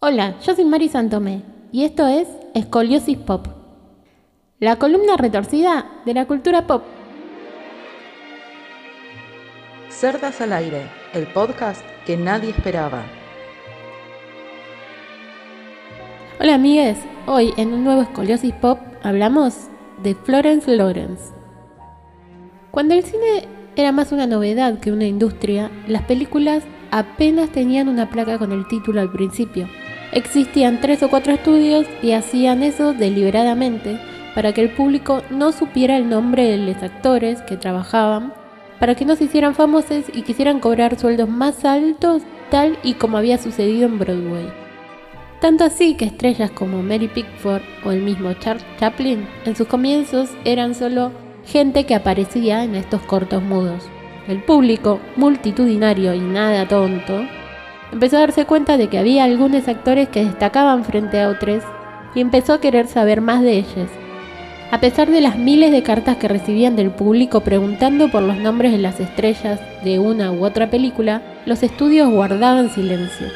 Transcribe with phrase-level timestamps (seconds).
[0.00, 1.42] Hola, yo soy Mari Santomé
[1.72, 3.48] y esto es Escoliosis Pop,
[4.60, 6.84] la columna retorcida de la cultura pop.
[9.88, 13.02] Cerdas al aire, el podcast que nadie esperaba.
[16.38, 19.66] Hola amigues, hoy en un nuevo Escoliosis Pop hablamos
[20.04, 21.32] de Florence Lawrence.
[22.70, 26.62] Cuando el cine era más una novedad que una industria, las películas
[26.92, 29.68] apenas tenían una placa con el título al principio.
[30.12, 33.98] Existían tres o cuatro estudios y hacían eso deliberadamente
[34.34, 38.32] para que el público no supiera el nombre de los actores que trabajaban,
[38.78, 43.18] para que no se hicieran famosos y quisieran cobrar sueldos más altos, tal y como
[43.18, 44.46] había sucedido en Broadway.
[45.40, 50.30] Tanto así que estrellas como Mary Pickford o el mismo Charles Chaplin en sus comienzos
[50.44, 51.12] eran solo
[51.46, 53.84] gente que aparecía en estos cortos mudos.
[54.26, 57.24] El público, multitudinario y nada tonto,
[57.92, 61.62] empezó a darse cuenta de que había algunos actores que destacaban frente a otros
[62.14, 63.88] y empezó a querer saber más de ellos.
[64.70, 68.72] A pesar de las miles de cartas que recibían del público preguntando por los nombres
[68.72, 73.28] de las estrellas de una u otra película, los estudios guardaban silencio.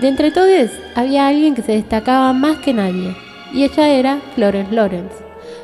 [0.00, 3.16] De entre todos había alguien que se destacaba más que nadie,
[3.54, 5.14] y ella era Florence Lawrence.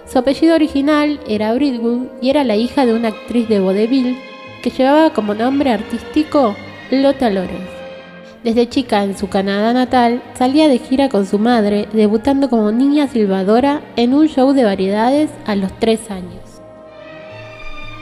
[0.07, 4.17] Su apellido original era Bridwood y era la hija de una actriz de vaudeville
[4.63, 6.57] que llevaba como nombre artístico
[6.91, 7.76] Lotta Lawrence.
[8.47, 13.09] Desde chica en su Canadá natal, salía de gira con su madre, debutando como niña
[13.09, 16.63] silbadora en un show de variedades a los 3 años.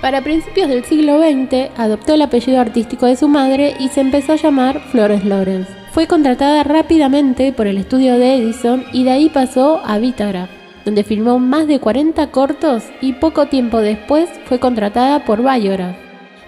[0.03, 4.33] Para principios del siglo XX, adoptó el apellido artístico de su madre y se empezó
[4.33, 5.73] a llamar Florence Lawrence.
[5.93, 10.51] Fue contratada rápidamente por el estudio de Edison y de ahí pasó a Vitagraph,
[10.85, 16.05] donde filmó más de 40 cortos y poco tiempo después fue contratada por Biograph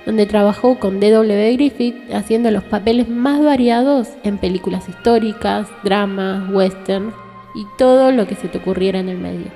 [0.06, 1.52] donde trabajó con D.W.
[1.54, 7.12] Griffith haciendo los papeles más variados en películas históricas, dramas, western
[7.54, 9.46] y todo lo que se te ocurriera en el medio.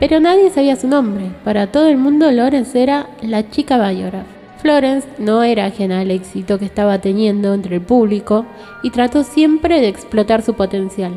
[0.00, 1.26] Pero nadie sabía su nombre.
[1.44, 4.26] Para todo el mundo Lawrence era la chica Biograph.
[4.60, 8.44] Florence no era ajena al éxito que estaba teniendo entre el público
[8.82, 11.12] y trató siempre de explotar su potencial.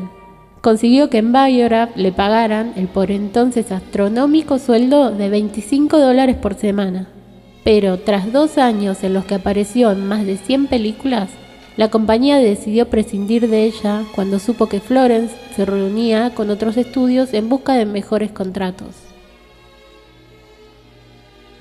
[0.62, 6.54] Consiguió que en Biograph le pagaran el por entonces astronómico sueldo de 25 dólares por
[6.54, 7.08] semana,
[7.64, 11.30] pero tras dos años en los que apareció en más de 100 películas,
[11.76, 17.32] la compañía decidió prescindir de ella cuando supo que Florence se reunía con otros estudios
[17.32, 18.90] en busca de mejores contratos.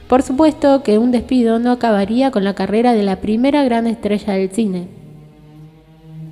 [0.08, 4.34] Por supuesto que un despido no acabaría con la carrera de la primera gran estrella
[4.34, 4.88] del cine.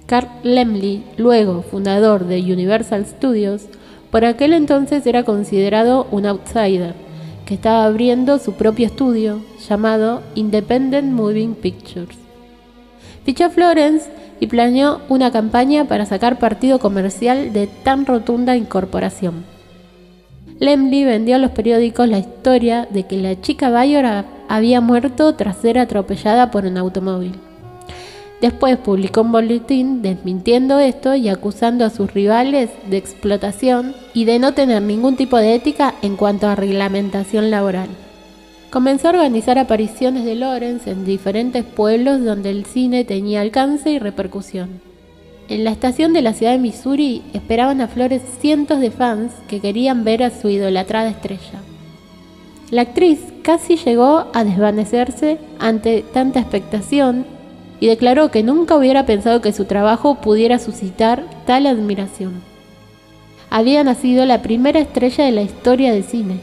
[0.05, 3.67] Carl Lemley, luego fundador de Universal Studios,
[4.11, 6.93] por aquel entonces era considerado un outsider
[7.53, 12.17] estaba abriendo su propio estudio llamado Independent Moving Pictures.
[13.23, 14.09] Fichó a Florence
[14.39, 19.45] y planeó una campaña para sacar partido comercial de tan rotunda incorporación.
[20.59, 25.57] Lemley vendió a los periódicos la historia de que la chica Bayor había muerto tras
[25.57, 27.33] ser atropellada por un automóvil.
[28.41, 34.39] Después publicó un boletín desmintiendo esto y acusando a sus rivales de explotación y de
[34.39, 37.87] no tener ningún tipo de ética en cuanto a reglamentación laboral.
[38.71, 43.99] Comenzó a organizar apariciones de Lawrence en diferentes pueblos donde el cine tenía alcance y
[43.99, 44.81] repercusión.
[45.47, 49.59] En la estación de la ciudad de Missouri esperaban a Flores cientos de fans que
[49.59, 51.61] querían ver a su idolatrada estrella.
[52.71, 57.25] La actriz casi llegó a desvanecerse ante tanta expectación
[57.81, 62.41] y declaró que nunca hubiera pensado que su trabajo pudiera suscitar tal admiración.
[63.49, 66.39] Había nacido la primera estrella de la historia del cine.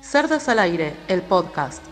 [0.00, 1.82] Cerdas al aire, el podcast.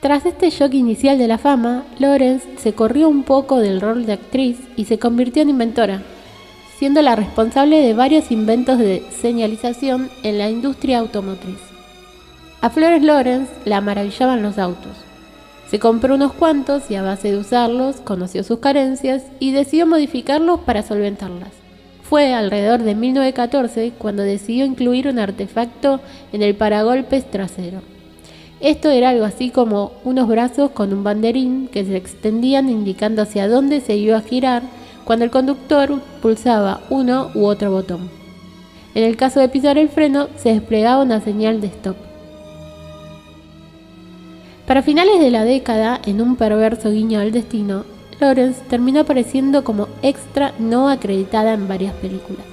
[0.00, 4.12] Tras este shock inicial de la fama, Lawrence se corrió un poco del rol de
[4.12, 6.02] actriz y se convirtió en inventora,
[6.78, 11.71] siendo la responsable de varios inventos de señalización en la industria automotriz.
[12.62, 14.92] A Flores Lawrence la maravillaban los autos.
[15.68, 20.60] Se compró unos cuantos y a base de usarlos conoció sus carencias y decidió modificarlos
[20.60, 21.50] para solventarlas.
[22.04, 25.98] Fue alrededor de 1914 cuando decidió incluir un artefacto
[26.32, 27.80] en el paragolpes trasero.
[28.60, 33.48] Esto era algo así como unos brazos con un banderín que se extendían indicando hacia
[33.48, 34.62] dónde se iba a girar
[35.02, 38.08] cuando el conductor pulsaba uno u otro botón.
[38.94, 42.11] En el caso de pisar el freno se desplegaba una señal de stop.
[44.66, 47.84] Para finales de la década, en un perverso guiño al destino,
[48.20, 52.46] Lawrence terminó apareciendo como extra no acreditada en varias películas.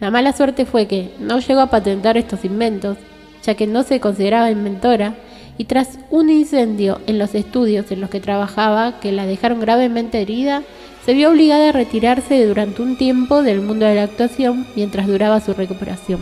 [0.00, 2.96] La mala suerte fue que no llegó a patentar estos inventos,
[3.44, 5.14] ya que no se consideraba inventora,
[5.58, 10.22] y tras un incendio en los estudios en los que trabajaba que la dejaron gravemente
[10.22, 10.62] herida,
[11.04, 15.40] se vio obligada a retirarse durante un tiempo del mundo de la actuación mientras duraba
[15.40, 16.20] su recuperación.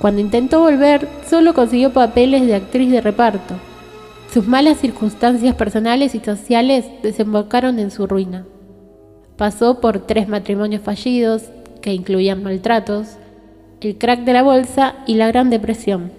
[0.00, 3.54] Cuando intentó volver, solo consiguió papeles de actriz de reparto.
[4.32, 8.44] Sus malas circunstancias personales y sociales desembocaron en su ruina.
[9.38, 11.44] Pasó por tres matrimonios fallidos,
[11.80, 13.16] que incluían maltratos,
[13.80, 16.12] el crack de la bolsa y la Gran Depresión.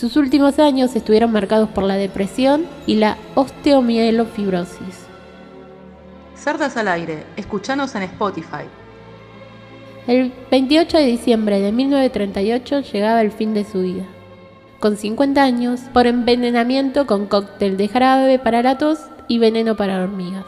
[0.00, 5.06] Sus últimos años estuvieron marcados por la depresión y la osteomielofibrosis.
[6.34, 8.64] Cerdas al aire, escuchanos en Spotify.
[10.06, 14.04] El 28 de diciembre de 1938 llegaba el fin de su vida.
[14.80, 20.00] Con 50 años, por envenenamiento con cóctel de jarabe para la tos y veneno para
[20.00, 20.44] hormigas.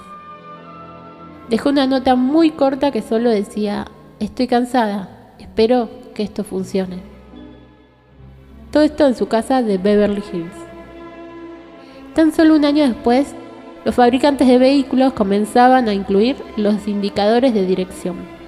[1.49, 3.89] Dejó una nota muy corta que solo decía,
[4.21, 5.09] estoy cansada,
[5.41, 7.03] espero que esto funcione.
[8.71, 10.55] Todo esto en su casa de Beverly Hills.
[12.15, 13.35] Tan solo un año después,
[13.85, 18.40] los fabricantes de vehículos comenzaban a incluir los indicadores de dirección.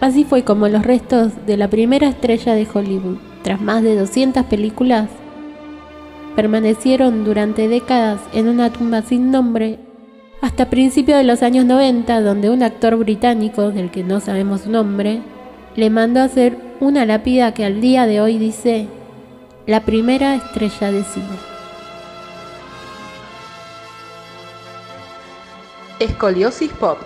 [0.00, 4.44] Así fue como los restos de la primera estrella de Hollywood, tras más de 200
[4.44, 5.08] películas,
[6.34, 9.78] permanecieron durante décadas en una tumba sin nombre
[10.42, 14.70] hasta principios de los años 90, donde un actor británico, del que no sabemos su
[14.70, 15.22] nombre,
[15.74, 18.86] le mandó a hacer una lápida que al día de hoy dice
[19.66, 21.26] la primera estrella de cine.
[25.98, 26.98] Escoliosis Pop